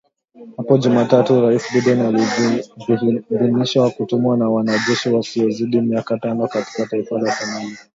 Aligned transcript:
Hapo 0.57 0.77
Jumatatu 0.77 1.41
Rais 1.41 1.63
Biden 1.73 2.01
aliidhinisha 2.01 3.89
kutumwa 3.89 4.37
kwa 4.37 4.49
wanajeshi 4.49 5.09
wasiozidi 5.09 5.81
mia 5.81 6.01
tano 6.03 6.47
katika 6.47 6.85
taifa 6.85 7.19
la 7.19 7.31
Somalia. 7.31 7.77